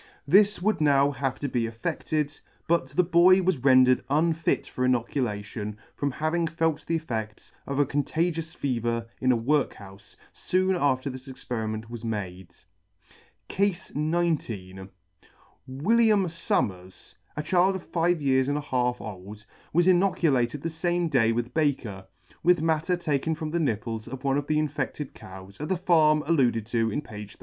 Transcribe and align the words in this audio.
This* 0.27 0.63
would 0.63 0.81
now 0.81 1.11
have 1.11 1.39
been 1.39 1.67
effedled, 1.71 2.39
but 2.67 2.89
the 2.89 3.03
boy 3.03 3.43
was 3.43 3.59
rendered 3.59 4.03
unfit 4.09 4.65
for 4.65 4.83
inoculation 4.83 5.77
from 5.95 6.09
having 6.09 6.47
felt 6.47 6.83
the 6.87 6.95
effects 6.95 7.51
of 7.67 7.77
a 7.77 7.85
contagious 7.85 8.55
fever 8.55 9.05
in 9.19 9.31
a 9.31 9.35
work 9.35 9.75
houfe, 9.75 10.15
foon 10.33 10.75
after 10.75 11.11
this 11.11 11.27
experiment 11.27 11.87
was 11.87 12.03
made. 12.03 12.49
CASE 13.47 13.89
XIX. 13.93 14.89
WILLIAM 15.67 16.29
SUMMERS, 16.29 17.13
a 17.37 17.43
child 17.43 17.75
of 17.75 17.83
five 17.83 18.19
years 18.23 18.47
and 18.49 18.57
a 18.57 18.61
half 18.61 18.99
old, 19.01 19.45
was 19.71 19.87
inoculated 19.87 20.63
the 20.63 20.69
fame 20.71 21.09
day 21.09 21.31
with 21.31 21.53
Baker, 21.53 22.07
with 22.41 22.63
matter 22.63 22.97
taken 22.97 23.35
from 23.35 23.51
the 23.51 23.59
nipples 23.59 24.07
of 24.07 24.23
one 24.23 24.39
of 24.39 24.47
the 24.47 24.57
infedted 24.57 25.13
cows, 25.13 25.61
at 25.61 25.69
the 25.69 25.77
farm 25.77 26.23
alluded 26.25 26.65
to 26.65 26.89
in 26.89 27.03
page 27.03 27.33
32. 27.35 27.39